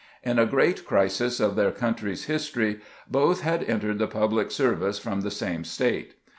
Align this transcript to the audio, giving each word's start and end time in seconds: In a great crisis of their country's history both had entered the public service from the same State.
In 0.23 0.39
a 0.39 0.47
great 0.47 0.83
crisis 0.83 1.39
of 1.39 1.55
their 1.55 1.69
country's 1.69 2.23
history 2.25 2.79
both 3.07 3.41
had 3.41 3.63
entered 3.65 3.99
the 3.99 4.07
public 4.07 4.49
service 4.49 4.97
from 4.97 5.21
the 5.21 5.29
same 5.29 5.63
State. 5.63 6.15